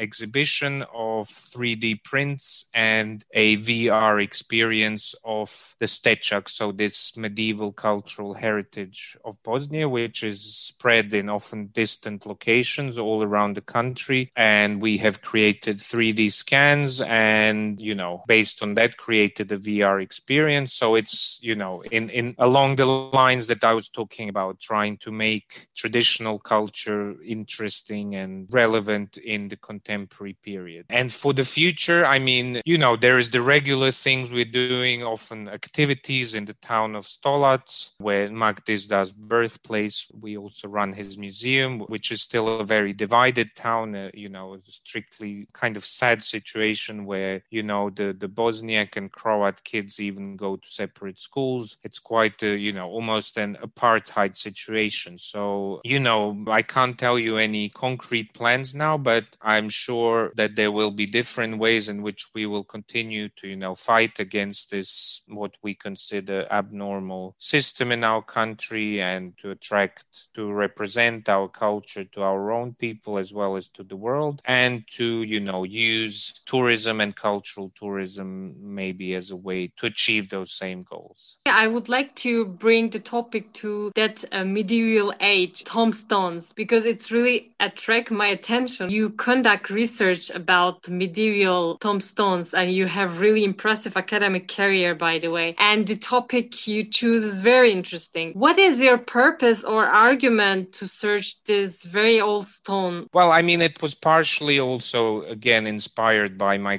exhibition 0.05 0.73
of 0.93 1.27
3D 1.53 2.03
prints 2.03 2.45
and 2.73 3.23
a 3.45 3.57
VR 3.57 4.15
experience 4.29 5.13
of 5.23 5.75
the 5.81 5.85
Stečak, 5.85 6.49
so 6.49 6.71
this 6.71 7.15
medieval 7.17 7.71
cultural 7.71 8.33
heritage 8.45 9.17
of 9.23 9.41
Bosnia, 9.43 9.87
which 9.87 10.23
is 10.23 10.39
spread 10.71 11.13
in 11.13 11.29
often 11.29 11.67
distant 11.81 12.25
locations 12.25 12.97
all 12.97 13.21
around 13.21 13.51
the 13.55 13.67
country. 13.77 14.31
And 14.35 14.81
we 14.81 14.97
have 15.05 15.21
created 15.21 15.77
3D 15.77 16.31
scans 16.31 17.01
and, 17.01 17.64
you 17.79 17.95
know, 17.95 18.23
based 18.27 18.61
on 18.63 18.75
that, 18.75 18.97
created 18.97 19.51
a 19.51 19.57
VR 19.57 20.01
experience. 20.01 20.73
So 20.73 20.95
it's, 20.95 21.39
you 21.41 21.55
know, 21.55 21.83
in, 21.91 22.09
in 22.09 22.35
along 22.37 22.77
the 22.77 22.85
lines 22.85 23.47
that 23.47 23.63
I 23.63 23.73
was 23.73 23.89
talking 23.89 24.29
about, 24.29 24.59
trying 24.59 24.97
to 24.97 25.11
make 25.11 25.67
traditional 25.75 26.37
culture 26.39 27.15
interesting 27.23 28.15
and 28.15 28.47
relevant 28.51 29.17
in 29.17 29.49
the 29.49 29.57
contemporary 29.57 30.37
period. 30.43 30.85
And 30.89 31.11
for 31.11 31.33
the 31.33 31.45
future, 31.45 32.05
I 32.05 32.19
mean, 32.19 32.61
you 32.65 32.77
know, 32.77 32.95
there 32.95 33.17
is 33.17 33.29
the 33.29 33.41
regular 33.41 33.91
things 33.91 34.31
we're 34.31 34.45
doing, 34.45 35.03
often 35.03 35.49
activities 35.49 36.35
in 36.35 36.45
the 36.45 36.53
town 36.53 36.95
of 36.95 37.05
Stolac, 37.05 37.91
where 37.97 38.29
Mak 38.29 38.65
Dizdar's 38.65 39.11
birthplace. 39.11 40.07
We 40.13 40.37
also 40.37 40.67
run 40.67 40.93
his 40.93 41.17
museum, 41.17 41.79
which 41.81 42.11
is 42.11 42.21
still 42.21 42.59
a 42.59 42.63
very 42.63 42.93
divided 42.93 43.55
town, 43.55 43.95
uh, 43.95 44.11
you 44.13 44.29
know, 44.29 44.57
strictly 44.65 45.47
kind 45.53 45.77
of 45.77 45.85
sad 45.85 46.23
situation 46.23 47.05
where, 47.05 47.43
you 47.55 47.63
know, 47.63 47.89
the, 47.89 48.13
the 48.13 48.27
Bosniak 48.27 48.97
and 48.97 49.09
Croat 49.11 49.63
kids 49.63 49.99
even 50.01 50.35
go 50.35 50.57
to 50.57 50.67
separate 50.67 51.17
schools. 51.17 51.77
It's 51.83 51.99
quite, 51.99 52.43
a, 52.43 52.55
you 52.55 52.73
know, 52.73 52.87
almost 52.89 53.37
an 53.37 53.57
apartheid 53.61 54.35
situation. 54.35 55.17
So, 55.17 55.79
you 55.85 55.99
know, 55.99 56.43
I 56.47 56.61
can't 56.61 56.99
tell 56.99 57.17
you 57.17 57.37
any 57.37 57.69
concrete 57.69 58.33
plans 58.33 58.75
now, 58.75 58.97
but 58.97 59.25
I'm 59.41 59.69
sure 59.69 60.33
that 60.35 60.55
there 60.57 60.71
will 60.71 60.91
be 60.91 61.05
different 61.05 61.57
ways 61.57 61.87
in 61.87 62.01
which 62.01 62.27
we 62.35 62.45
will 62.45 62.65
continue 62.65 63.29
to, 63.37 63.47
you 63.47 63.55
know, 63.55 63.73
fight 63.73 64.19
against 64.19 64.71
this, 64.71 65.21
what 65.27 65.55
we 65.63 65.73
consider 65.73 66.45
abnormal 66.51 67.35
system 67.39 67.91
in 67.91 68.03
our 68.03 68.21
country 68.21 69.01
and 69.01 69.37
to 69.37 69.51
attract, 69.51 70.33
to 70.33 70.51
represent 70.51 71.29
our 71.29 71.47
culture 71.47 72.03
to 72.03 72.21
our 72.21 72.51
own 72.51 72.73
people 72.73 73.17
as 73.17 73.33
well 73.33 73.55
as 73.55 73.69
to 73.69 73.83
the 73.83 73.95
world 73.95 74.41
and 74.43 74.83
to, 74.91 75.23
you 75.23 75.39
know, 75.39 75.63
use 75.63 76.41
tourism 76.45 76.99
and 76.99 77.15
cultural 77.45 77.71
tourism 77.75 78.55
maybe 78.59 79.13
as 79.13 79.31
a 79.31 79.35
way 79.35 79.71
to 79.77 79.85
achieve 79.85 80.29
those 80.29 80.51
same 80.51 80.83
goals. 80.83 81.37
I 81.45 81.67
would 81.67 81.89
like 81.89 82.15
to 82.15 82.45
bring 82.45 82.89
the 82.89 82.99
topic 82.99 83.53
to 83.53 83.91
that 83.95 84.23
uh, 84.31 84.43
medieval 84.43 85.13
age 85.19 85.63
tombstones 85.63 86.51
because 86.55 86.85
it's 86.85 87.11
really 87.11 87.51
attract 87.59 88.11
my 88.11 88.27
attention. 88.27 88.89
You 88.89 89.11
conduct 89.11 89.69
research 89.69 90.31
about 90.31 90.87
medieval 90.89 91.77
tombstones 91.77 92.53
and 92.53 92.71
you 92.71 92.87
have 92.87 93.19
really 93.19 93.43
impressive 93.43 93.95
academic 93.95 94.47
career 94.47 94.95
by 94.95 95.19
the 95.19 95.29
way. 95.29 95.55
And 95.59 95.87
the 95.87 95.95
topic 95.95 96.67
you 96.67 96.83
choose 96.83 97.23
is 97.23 97.41
very 97.41 97.71
interesting. 97.71 98.31
What 98.33 98.57
is 98.57 98.79
your 98.79 98.97
purpose 98.97 99.63
or 99.63 99.85
argument 99.85 100.73
to 100.73 100.87
search 100.87 101.43
this 101.43 101.83
very 101.83 102.19
old 102.19 102.49
stone? 102.49 103.07
Well, 103.13 103.31
I 103.31 103.41
mean 103.41 103.61
it 103.61 103.81
was 103.81 103.93
partially 103.93 104.59
also 104.59 105.21
again 105.23 105.67
inspired 105.67 106.37
by 106.37 106.57
my 106.57 106.77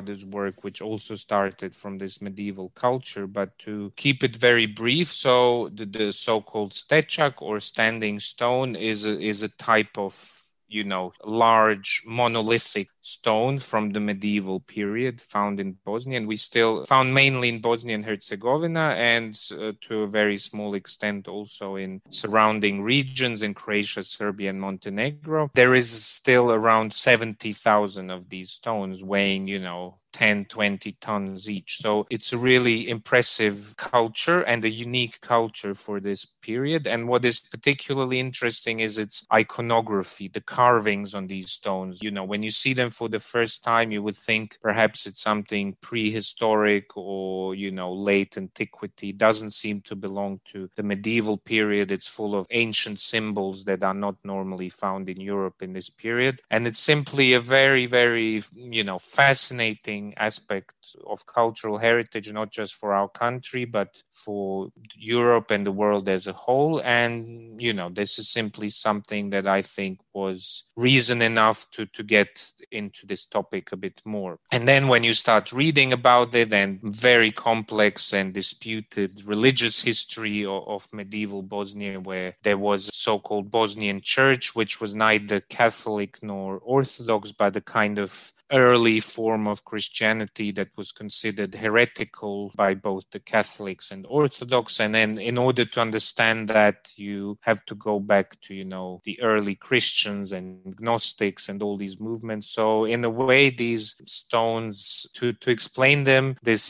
grandfather's 0.00 0.24
work 0.24 0.64
which 0.64 0.82
also 0.82 1.14
started 1.14 1.74
from 1.74 1.98
this 1.98 2.20
medieval 2.20 2.70
culture 2.70 3.26
but 3.26 3.56
to 3.58 3.92
keep 3.96 4.24
it 4.24 4.36
very 4.36 4.66
brief 4.66 5.08
so 5.08 5.68
the, 5.74 5.84
the 5.84 6.12
so-called 6.12 6.72
stečak 6.72 7.40
or 7.42 7.60
standing 7.60 8.18
stone 8.20 8.76
is 8.76 9.06
a, 9.06 9.20
is 9.20 9.42
a 9.42 9.48
type 9.48 9.98
of 9.98 10.39
you 10.70 10.84
know, 10.84 11.12
large 11.24 12.02
monolithic 12.06 12.88
stone 13.00 13.58
from 13.58 13.90
the 13.90 14.00
medieval 14.00 14.60
period 14.60 15.20
found 15.20 15.60
in 15.60 15.76
Bosnia. 15.84 16.18
And 16.18 16.28
we 16.28 16.36
still 16.36 16.84
found 16.86 17.12
mainly 17.12 17.48
in 17.48 17.60
Bosnia 17.60 17.94
and 17.94 18.04
Herzegovina 18.04 18.94
and 18.96 19.38
uh, 19.52 19.72
to 19.82 20.02
a 20.02 20.06
very 20.06 20.38
small 20.38 20.74
extent 20.74 21.28
also 21.28 21.76
in 21.76 22.00
surrounding 22.08 22.82
regions 22.82 23.42
in 23.42 23.54
Croatia, 23.54 24.02
Serbia, 24.02 24.50
and 24.50 24.60
Montenegro. 24.60 25.50
There 25.54 25.74
is 25.74 25.90
still 25.90 26.52
around 26.52 26.92
70,000 26.92 28.10
of 28.10 28.28
these 28.28 28.50
stones 28.50 29.02
weighing, 29.02 29.48
you 29.48 29.58
know, 29.58 29.99
10, 30.12 30.46
20 30.46 30.92
tons 31.00 31.48
each. 31.48 31.76
So 31.78 32.06
it's 32.10 32.32
a 32.32 32.38
really 32.38 32.88
impressive 32.88 33.74
culture 33.76 34.40
and 34.42 34.64
a 34.64 34.70
unique 34.70 35.20
culture 35.20 35.74
for 35.74 36.00
this 36.00 36.24
period. 36.42 36.86
And 36.86 37.08
what 37.08 37.24
is 37.24 37.40
particularly 37.40 38.20
interesting 38.20 38.80
is 38.80 38.98
its 38.98 39.26
iconography, 39.32 40.28
the 40.28 40.40
carvings 40.40 41.14
on 41.14 41.26
these 41.26 41.50
stones. 41.52 42.02
You 42.02 42.10
know, 42.10 42.24
when 42.24 42.42
you 42.42 42.50
see 42.50 42.74
them 42.74 42.90
for 42.90 43.08
the 43.08 43.20
first 43.20 43.62
time, 43.62 43.92
you 43.92 44.02
would 44.02 44.16
think 44.16 44.58
perhaps 44.62 45.06
it's 45.06 45.22
something 45.22 45.76
prehistoric 45.80 46.96
or, 46.96 47.54
you 47.54 47.70
know, 47.70 47.92
late 47.92 48.36
antiquity. 48.36 49.10
It 49.10 49.18
doesn't 49.18 49.50
seem 49.50 49.80
to 49.82 49.96
belong 49.96 50.40
to 50.46 50.68
the 50.76 50.82
medieval 50.82 51.36
period. 51.36 51.90
It's 51.90 52.08
full 52.08 52.34
of 52.34 52.46
ancient 52.50 52.98
symbols 52.98 53.64
that 53.64 53.82
are 53.82 53.94
not 53.94 54.16
normally 54.24 54.68
found 54.68 55.08
in 55.08 55.20
Europe 55.20 55.62
in 55.62 55.72
this 55.72 55.90
period. 55.90 56.40
And 56.50 56.66
it's 56.66 56.80
simply 56.80 57.32
a 57.32 57.40
very, 57.40 57.86
very, 57.86 58.42
you 58.54 58.84
know, 58.84 58.98
fascinating 58.98 59.99
aspect 60.16 60.74
of 61.06 61.26
cultural 61.26 61.78
heritage, 61.78 62.32
not 62.32 62.50
just 62.58 62.72
for 62.74 62.92
our 62.92 63.08
country, 63.24 63.64
but 63.64 64.02
for 64.10 64.68
Europe 64.96 65.50
and 65.50 65.64
the 65.66 65.78
world 65.82 66.08
as 66.08 66.26
a 66.26 66.32
whole. 66.44 66.80
And, 67.00 67.60
you 67.60 67.72
know, 67.72 67.88
this 68.00 68.18
is 68.18 68.28
simply 68.28 68.68
something 68.68 69.30
that 69.30 69.46
I 69.46 69.62
think 69.62 70.00
was 70.12 70.64
reason 70.76 71.22
enough 71.22 71.58
to, 71.72 71.86
to 71.86 72.02
get 72.02 72.30
into 72.70 73.06
this 73.06 73.24
topic 73.26 73.72
a 73.72 73.76
bit 73.76 74.00
more. 74.04 74.38
And 74.50 74.66
then 74.66 74.88
when 74.88 75.04
you 75.04 75.12
start 75.12 75.52
reading 75.52 75.92
about 75.92 76.34
it 76.34 76.52
and 76.52 76.80
very 76.82 77.30
complex 77.30 78.12
and 78.12 78.32
disputed 78.32 79.22
religious 79.26 79.82
history 79.82 80.44
of, 80.44 80.62
of 80.74 80.88
medieval 80.92 81.42
Bosnia, 81.42 82.00
where 82.00 82.36
there 82.42 82.58
was 82.58 82.90
so-called 82.92 83.50
Bosnian 83.50 84.00
church, 84.02 84.54
which 84.54 84.80
was 84.80 84.94
neither 84.94 85.40
Catholic 85.40 86.18
nor 86.22 86.58
Orthodox, 86.58 87.32
but 87.32 87.56
a 87.56 87.60
kind 87.60 87.98
of 87.98 88.32
early 88.52 89.00
form 89.00 89.46
of 89.46 89.64
Christianity 89.64 90.50
that 90.52 90.68
was 90.76 90.92
considered 90.92 91.54
heretical 91.54 92.52
by 92.56 92.74
both 92.74 93.04
the 93.10 93.20
Catholics 93.20 93.90
and 93.90 94.06
Orthodox. 94.08 94.80
And 94.80 94.94
then 94.94 95.18
in 95.18 95.38
order 95.38 95.64
to 95.64 95.80
understand 95.80 96.48
that, 96.48 96.88
you 96.96 97.38
have 97.42 97.64
to 97.66 97.74
go 97.74 98.00
back 98.00 98.40
to, 98.42 98.54
you 98.54 98.64
know, 98.64 99.00
the 99.04 99.20
early 99.22 99.54
Christians 99.54 100.32
and 100.32 100.74
Gnostics 100.80 101.48
and 101.48 101.62
all 101.62 101.76
these 101.76 102.00
movements. 102.00 102.50
So 102.50 102.84
in 102.84 103.04
a 103.04 103.10
way, 103.10 103.50
these 103.50 103.96
stones, 104.06 105.06
to, 105.14 105.32
to 105.34 105.50
explain 105.50 106.04
them, 106.04 106.36
this 106.42 106.62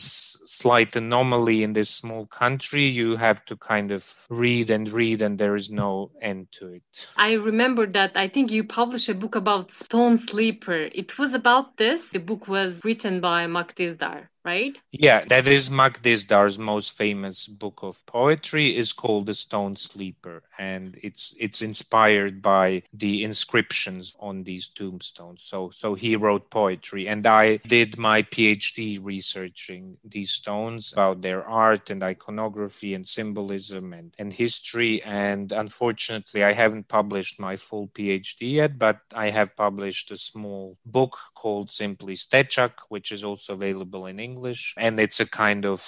slight 0.45 0.95
anomaly 0.95 1.63
in 1.63 1.73
this 1.73 1.89
small 1.89 2.25
country, 2.27 2.85
you 2.85 3.15
have 3.15 3.43
to 3.45 3.55
kind 3.55 3.91
of 3.91 4.25
read 4.29 4.69
and 4.69 4.89
read 4.89 5.21
and 5.21 5.37
there 5.37 5.55
is 5.55 5.69
no 5.69 6.11
end 6.21 6.47
to 6.51 6.67
it. 6.67 7.07
I 7.17 7.33
remember 7.33 7.85
that 7.87 8.11
I 8.15 8.27
think 8.27 8.51
you 8.51 8.63
published 8.63 9.09
a 9.09 9.15
book 9.15 9.35
about 9.35 9.71
Stone 9.71 10.17
Sleeper. 10.17 10.89
It 10.93 11.17
was 11.17 11.33
about 11.33 11.70
this. 11.77 12.09
The 12.09 12.19
book 12.19 12.47
was 12.47 12.81
written 12.83 13.21
by 13.21 13.47
Mak 13.47 13.75
Dizdar 13.75 14.30
right? 14.43 14.77
Yeah, 14.91 15.23
that 15.29 15.47
is 15.47 15.69
Mak 15.69 16.01
Dizdar's 16.01 16.57
most 16.57 16.97
famous 16.97 17.47
book 17.47 17.79
of 17.83 18.03
poetry 18.05 18.75
is 18.75 18.91
called 18.93 19.27
The 19.27 19.33
Stone 19.33 19.75
Sleeper 19.75 20.43
and 20.57 20.97
it's 21.03 21.35
it's 21.39 21.61
inspired 21.61 22.41
by 22.41 22.83
the 22.93 23.23
inscriptions 23.23 24.15
on 24.19 24.43
these 24.43 24.67
tombstones. 24.67 25.43
So 25.43 25.69
so 25.69 25.93
he 25.93 26.15
wrote 26.15 26.49
poetry 26.49 27.07
and 27.07 27.25
I 27.27 27.57
did 27.57 27.97
my 27.97 28.23
PhD 28.23 28.99
researching 29.01 29.97
these 30.03 30.31
stones 30.31 30.93
about 30.93 31.21
their 31.21 31.43
art 31.47 31.89
and 31.89 32.03
iconography 32.03 32.93
and 32.93 33.07
symbolism 33.07 33.93
and, 33.93 34.13
and 34.17 34.33
history 34.33 35.03
and 35.03 35.51
unfortunately 35.51 36.43
I 36.43 36.53
haven't 36.53 36.87
published 36.87 37.39
my 37.39 37.55
full 37.55 37.87
PhD 37.89 38.53
yet, 38.53 38.79
but 38.79 38.99
I 39.15 39.29
have 39.29 39.55
published 39.55 40.09
a 40.11 40.17
small 40.17 40.77
book 40.85 41.17
called 41.35 41.69
simply 41.71 42.15
Stečak, 42.15 42.73
which 42.89 43.11
is 43.11 43.23
also 43.23 43.53
available 43.53 44.07
in 44.07 44.19
English 44.19 44.30
English, 44.31 44.73
and 44.77 44.99
it's 44.99 45.19
a 45.19 45.29
kind 45.43 45.65
of 45.65 45.79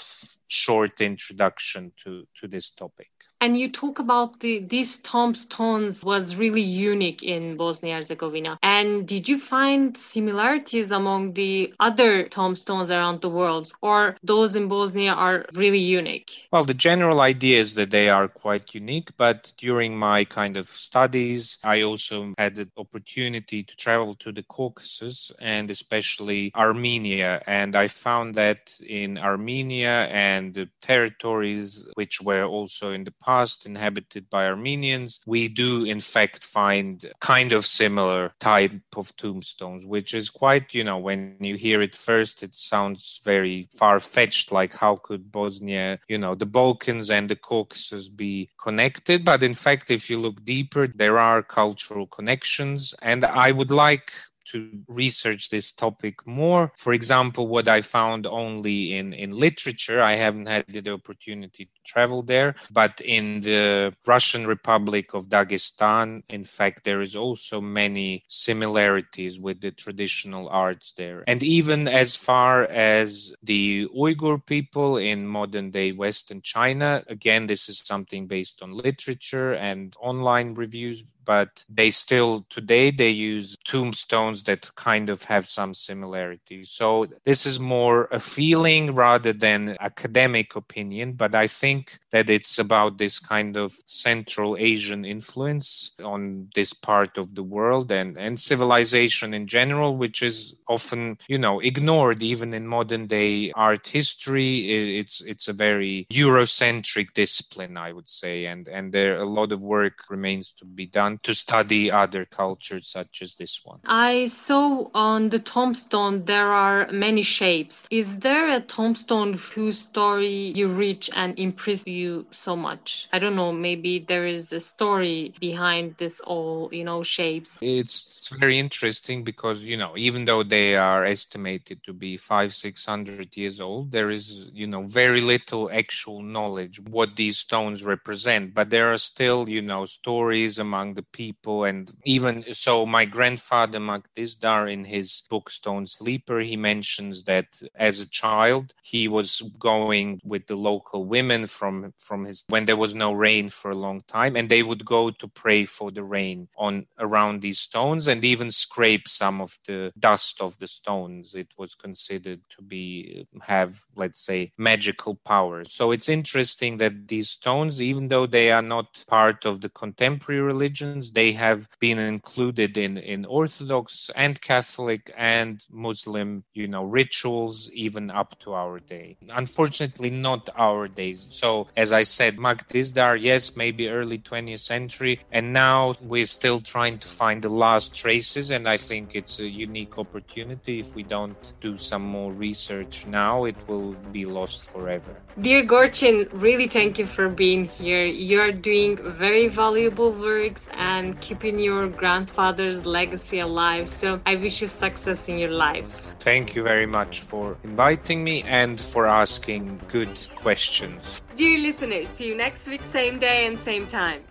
short 0.47 0.95
introduction 1.01 1.93
to, 2.03 2.11
to 2.37 2.47
this 2.47 2.67
topic. 2.71 3.12
And 3.43 3.59
you 3.59 3.69
talk 3.69 3.99
about 3.99 4.39
the 4.39 4.59
these 4.59 4.99
tombstones 4.99 6.01
was 6.01 6.37
really 6.37 6.61
unique 6.61 7.23
in 7.23 7.57
Bosnia 7.57 7.95
Herzegovina. 7.95 8.57
And 8.63 9.05
did 9.05 9.27
you 9.27 9.37
find 9.37 9.97
similarities 9.97 10.91
among 10.91 11.33
the 11.33 11.73
other 11.81 12.29
tombstones 12.29 12.89
around 12.89 13.19
the 13.19 13.27
world, 13.27 13.73
or 13.81 14.15
those 14.23 14.55
in 14.55 14.69
Bosnia 14.69 15.11
are 15.11 15.45
really 15.55 15.85
unique? 15.99 16.47
Well, 16.53 16.63
the 16.63 16.73
general 16.73 17.19
idea 17.19 17.59
is 17.59 17.73
that 17.73 17.91
they 17.91 18.07
are 18.07 18.29
quite 18.29 18.73
unique, 18.73 19.09
but 19.17 19.51
during 19.57 19.97
my 19.97 20.23
kind 20.23 20.55
of 20.55 20.69
studies, 20.69 21.57
I 21.65 21.81
also 21.81 22.33
had 22.37 22.55
the 22.55 22.69
opportunity 22.77 23.61
to 23.61 23.75
travel 23.75 24.15
to 24.23 24.31
the 24.31 24.43
Caucasus 24.43 25.33
and 25.41 25.69
especially 25.69 26.49
Armenia. 26.55 27.41
And 27.45 27.75
I 27.75 27.89
found 27.89 28.35
that 28.35 28.73
in 28.87 29.17
Armenia 29.17 30.07
and 30.11 30.53
the 30.53 30.69
territories 30.81 31.85
which 31.95 32.21
were 32.21 32.45
also 32.45 32.93
in 32.93 33.03
the 33.03 33.11
past 33.11 33.32
inhabited 33.65 34.29
by 34.29 34.47
Armenians, 34.47 35.21
we 35.25 35.47
do 35.47 35.85
in 35.85 35.99
fact 35.99 36.43
find 36.43 37.05
kind 37.19 37.51
of 37.53 37.65
similar 37.65 38.33
type 38.39 38.73
of 38.95 39.15
tombstones, 39.15 39.85
which 39.85 40.13
is 40.13 40.29
quite, 40.29 40.73
you 40.73 40.83
know, 40.83 40.97
when 40.97 41.37
you 41.39 41.55
hear 41.55 41.81
it 41.81 41.95
first, 41.95 42.43
it 42.43 42.55
sounds 42.55 43.21
very 43.23 43.67
far 43.75 43.99
fetched. 43.99 44.51
Like, 44.51 44.73
how 44.75 44.95
could 44.95 45.31
Bosnia, 45.31 45.99
you 46.07 46.17
know, 46.17 46.35
the 46.35 46.45
Balkans 46.45 47.11
and 47.11 47.29
the 47.29 47.35
Caucasus 47.35 48.09
be 48.09 48.49
connected? 48.61 49.25
But 49.25 49.43
in 49.43 49.53
fact, 49.53 49.91
if 49.91 50.09
you 50.09 50.19
look 50.19 50.43
deeper, 50.43 50.87
there 50.87 51.19
are 51.19 51.41
cultural 51.43 52.07
connections. 52.07 52.93
And 53.01 53.25
I 53.25 53.51
would 53.51 53.71
like 53.71 54.11
to 54.45 54.83
research 54.87 55.49
this 55.49 55.71
topic 55.71 56.25
more. 56.25 56.71
For 56.77 56.93
example, 56.93 57.47
what 57.47 57.67
I 57.67 57.81
found 57.81 58.27
only 58.27 58.95
in, 58.95 59.13
in 59.13 59.31
literature, 59.31 60.01
I 60.01 60.15
haven't 60.15 60.47
had 60.47 60.65
the 60.67 60.93
opportunity 60.93 61.65
to 61.65 61.71
travel 61.85 62.23
there, 62.23 62.55
but 62.71 63.01
in 63.01 63.41
the 63.41 63.93
Russian 64.07 64.45
Republic 64.47 65.13
of 65.13 65.29
Dagestan, 65.29 66.23
in 66.29 66.43
fact, 66.43 66.83
there 66.83 67.01
is 67.01 67.15
also 67.15 67.61
many 67.61 68.23
similarities 68.27 69.39
with 69.39 69.61
the 69.61 69.71
traditional 69.71 70.49
arts 70.49 70.93
there. 70.97 71.23
And 71.27 71.41
even 71.43 71.87
as 71.87 72.15
far 72.15 72.63
as 72.63 73.33
the 73.43 73.87
Uyghur 73.95 74.45
people 74.45 74.97
in 74.97 75.27
modern 75.27 75.71
day 75.71 75.91
Western 75.91 76.41
China, 76.41 77.03
again, 77.07 77.47
this 77.47 77.69
is 77.69 77.79
something 77.79 78.27
based 78.27 78.61
on 78.61 78.71
literature 78.71 79.53
and 79.53 79.95
online 79.99 80.53
reviews 80.53 81.03
but 81.25 81.63
they 81.69 81.89
still 81.89 82.45
today 82.49 82.91
they 82.91 83.09
use 83.09 83.57
tombstones 83.65 84.43
that 84.43 84.73
kind 84.75 85.09
of 85.09 85.23
have 85.23 85.47
some 85.47 85.73
similarity. 85.73 86.63
so 86.63 87.05
this 87.25 87.45
is 87.45 87.59
more 87.59 88.07
a 88.11 88.19
feeling 88.19 88.93
rather 88.93 89.33
than 89.33 89.75
academic 89.79 90.55
opinion 90.55 91.13
but 91.13 91.35
i 91.35 91.47
think 91.47 91.99
that 92.11 92.29
it's 92.29 92.59
about 92.59 92.97
this 92.97 93.19
kind 93.19 93.57
of 93.57 93.71
central 93.85 94.55
asian 94.59 95.05
influence 95.05 95.95
on 96.03 96.47
this 96.55 96.73
part 96.73 97.17
of 97.17 97.35
the 97.35 97.43
world 97.43 97.91
and 97.91 98.17
and 98.17 98.39
civilization 98.39 99.33
in 99.33 99.47
general 99.47 99.97
which 99.97 100.21
is 100.21 100.55
often 100.67 101.17
you 101.27 101.37
know 101.37 101.59
ignored 101.59 102.21
even 102.23 102.53
in 102.53 102.67
modern 102.67 103.07
day 103.07 103.51
art 103.55 103.87
history 103.87 104.97
it's 104.99 105.21
it's 105.21 105.47
a 105.47 105.53
very 105.53 106.07
eurocentric 106.11 107.13
discipline 107.13 107.77
i 107.77 107.91
would 107.91 108.09
say 108.09 108.45
and 108.45 108.67
and 108.67 108.91
there 108.91 109.17
a 109.17 109.25
lot 109.25 109.51
of 109.51 109.61
work 109.61 109.93
remains 110.09 110.51
to 110.51 110.65
be 110.65 110.85
done 110.85 111.12
to 111.23 111.33
study 111.33 111.91
other 111.91 112.25
cultures 112.25 112.87
such 112.87 113.21
as 113.21 113.35
this 113.35 113.61
one. 113.63 113.79
I 113.85 114.25
saw 114.25 114.89
on 114.93 115.29
the 115.29 115.39
tombstone 115.39 116.25
there 116.25 116.51
are 116.51 116.87
many 116.91 117.21
shapes. 117.21 117.85
Is 117.91 118.17
there 118.19 118.49
a 118.49 118.59
tombstone 118.59 119.33
whose 119.33 119.77
story 119.79 120.53
you 120.55 120.67
reach 120.67 121.09
and 121.15 121.37
impress 121.37 121.85
you 121.85 122.25
so 122.31 122.55
much? 122.55 123.07
I 123.13 123.19
don't 123.19 123.35
know, 123.35 123.51
maybe 123.51 123.99
there 123.99 124.25
is 124.25 124.53
a 124.53 124.59
story 124.59 125.33
behind 125.39 125.95
this 125.97 126.19
all, 126.21 126.69
you 126.71 126.83
know, 126.83 127.03
shapes. 127.03 127.57
It's 127.61 128.33
very 128.39 128.57
interesting 128.57 129.23
because, 129.23 129.63
you 129.65 129.77
know, 129.77 129.93
even 129.97 130.25
though 130.25 130.43
they 130.43 130.75
are 130.75 131.05
estimated 131.05 131.83
to 131.83 131.93
be 131.93 132.17
five, 132.17 132.53
six 132.53 132.85
hundred 132.85 133.35
years 133.37 133.61
old, 133.61 133.91
there 133.91 134.09
is, 134.09 134.49
you 134.53 134.67
know, 134.67 134.83
very 134.83 135.21
little 135.21 135.69
actual 135.71 136.21
knowledge 136.21 136.79
what 136.79 137.15
these 137.15 137.37
stones 137.37 137.83
represent. 137.83 138.53
But 138.53 138.69
there 138.69 138.91
are 138.91 138.97
still, 138.97 139.49
you 139.49 139.61
know, 139.61 139.85
stories 139.85 140.59
among 140.59 140.93
the 140.93 141.02
people. 141.11 141.63
And 141.63 141.91
even 142.05 142.43
so, 142.53 142.85
my 142.85 143.05
grandfather, 143.05 143.79
Mak 143.79 144.13
Dizdar, 144.15 144.71
in 144.71 144.85
his 144.85 145.23
book 145.29 145.49
Stone 145.49 145.87
Sleeper, 145.87 146.39
he 146.39 146.57
mentions 146.57 147.23
that 147.23 147.61
as 147.75 147.99
a 147.99 148.09
child, 148.09 148.73
he 148.83 149.07
was 149.07 149.41
going 149.59 150.21
with 150.23 150.47
the 150.47 150.55
local 150.55 151.05
women 151.05 151.47
from, 151.47 151.93
from 151.97 152.25
his, 152.25 152.45
when 152.49 152.65
there 152.65 152.77
was 152.77 152.95
no 152.95 153.11
rain 153.11 153.49
for 153.49 153.71
a 153.71 153.75
long 153.75 154.01
time, 154.07 154.35
and 154.35 154.49
they 154.49 154.63
would 154.63 154.85
go 154.85 155.09
to 155.09 155.27
pray 155.27 155.65
for 155.65 155.91
the 155.91 156.03
rain 156.03 156.47
on 156.57 156.85
around 156.99 157.41
these 157.41 157.59
stones 157.59 158.07
and 158.07 158.23
even 158.23 158.49
scrape 158.51 159.07
some 159.07 159.41
of 159.41 159.57
the 159.67 159.91
dust 159.97 160.41
of 160.41 160.57
the 160.59 160.67
stones. 160.67 161.35
It 161.35 161.49
was 161.57 161.75
considered 161.75 162.41
to 162.49 162.61
be, 162.61 163.27
have, 163.41 163.83
let's 163.95 164.19
say, 164.19 164.51
magical 164.57 165.15
powers. 165.15 165.71
So 165.71 165.91
it's 165.91 166.09
interesting 166.09 166.77
that 166.77 167.07
these 167.07 167.29
stones, 167.29 167.81
even 167.81 168.07
though 168.07 168.25
they 168.25 168.51
are 168.51 168.61
not 168.61 169.03
part 169.07 169.45
of 169.45 169.61
the 169.61 169.69
contemporary 169.69 170.53
religions, 170.93 171.11
they 171.11 171.33
have 171.33 171.67
been 171.79 171.99
included 171.99 172.77
in, 172.77 172.97
in 172.97 173.25
Orthodox 173.25 174.11
and 174.15 174.39
Catholic 174.41 175.11
and 175.17 175.63
Muslim, 175.71 176.43
you 176.53 176.67
know, 176.67 176.83
rituals 176.83 177.71
even 177.73 178.09
up 178.09 178.37
to 178.39 178.53
our 178.53 178.79
day. 178.79 179.17
Unfortunately, 179.29 180.09
not 180.09 180.49
our 180.55 180.87
days. 180.87 181.27
So, 181.31 181.67
as 181.75 181.91
I 181.93 182.03
said, 182.03 182.39
Mak 182.39 182.67
Dizdar, 182.69 183.19
yes, 183.19 183.55
maybe 183.55 183.89
early 183.89 184.19
20th 184.19 184.59
century, 184.59 185.19
and 185.31 185.53
now 185.53 185.95
we're 186.01 186.25
still 186.25 186.59
trying 186.59 186.99
to 186.99 187.07
find 187.07 187.41
the 187.41 187.49
last 187.49 187.95
traces. 187.95 188.51
And 188.51 188.67
I 188.67 188.77
think 188.77 189.15
it's 189.15 189.39
a 189.39 189.47
unique 189.47 189.97
opportunity. 189.97 190.79
If 190.79 190.95
we 190.95 191.03
don't 191.03 191.53
do 191.61 191.75
some 191.77 192.03
more 192.03 192.31
research 192.31 193.05
now, 193.07 193.45
it 193.45 193.55
will 193.67 193.93
be 194.11 194.25
lost 194.25 194.71
forever. 194.71 195.13
Dear 195.41 195.63
Gorcin, 195.65 196.29
really 196.31 196.67
thank 196.67 196.99
you 196.99 197.07
for 197.07 197.27
being 197.27 197.65
here. 197.65 198.05
You 198.05 198.39
are 198.41 198.51
doing 198.51 198.97
very 198.97 199.47
valuable 199.47 200.11
works 200.11 200.67
and 200.83 201.19
keeping 201.21 201.59
your 201.59 201.87
grandfather's 201.87 202.85
legacy 202.85 203.39
alive. 203.39 203.87
So 203.87 204.19
I 204.25 204.35
wish 204.35 204.61
you 204.61 204.67
success 204.67 205.27
in 205.27 205.37
your 205.37 205.51
life. 205.51 205.89
Thank 206.19 206.55
you 206.55 206.63
very 206.63 206.85
much 206.85 207.21
for 207.21 207.57
inviting 207.63 208.23
me 208.23 208.43
and 208.43 208.79
for 208.79 209.07
asking 209.07 209.81
good 209.87 210.15
questions. 210.35 211.21
Dear 211.35 211.59
listeners, 211.59 212.09
see 212.09 212.27
you 212.27 212.35
next 212.35 212.67
week, 212.67 212.83
same 212.83 213.17
day 213.19 213.47
and 213.47 213.57
same 213.57 213.87
time. 213.87 214.21